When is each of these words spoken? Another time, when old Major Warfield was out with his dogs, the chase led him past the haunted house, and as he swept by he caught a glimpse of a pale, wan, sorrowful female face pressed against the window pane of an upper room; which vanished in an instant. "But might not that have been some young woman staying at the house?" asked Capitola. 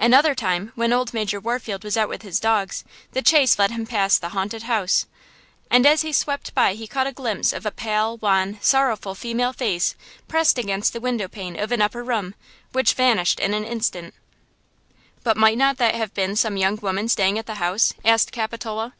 Another 0.00 0.34
time, 0.34 0.72
when 0.74 0.92
old 0.92 1.14
Major 1.14 1.38
Warfield 1.38 1.84
was 1.84 1.96
out 1.96 2.08
with 2.08 2.22
his 2.22 2.40
dogs, 2.40 2.82
the 3.12 3.22
chase 3.22 3.60
led 3.60 3.70
him 3.70 3.86
past 3.86 4.20
the 4.20 4.30
haunted 4.30 4.64
house, 4.64 5.06
and 5.70 5.86
as 5.86 6.02
he 6.02 6.12
swept 6.12 6.52
by 6.52 6.74
he 6.74 6.88
caught 6.88 7.06
a 7.06 7.12
glimpse 7.12 7.52
of 7.52 7.64
a 7.64 7.70
pale, 7.70 8.16
wan, 8.16 8.58
sorrowful 8.60 9.14
female 9.14 9.52
face 9.52 9.94
pressed 10.26 10.58
against 10.58 10.92
the 10.94 11.00
window 11.00 11.28
pane 11.28 11.56
of 11.56 11.70
an 11.70 11.80
upper 11.80 12.02
room; 12.02 12.34
which 12.72 12.94
vanished 12.94 13.38
in 13.38 13.54
an 13.54 13.62
instant. 13.64 14.14
"But 15.22 15.36
might 15.36 15.56
not 15.56 15.76
that 15.76 15.94
have 15.94 16.12
been 16.12 16.34
some 16.34 16.56
young 16.56 16.78
woman 16.78 17.08
staying 17.08 17.38
at 17.38 17.46
the 17.46 17.54
house?" 17.62 17.94
asked 18.04 18.32
Capitola. 18.32 18.94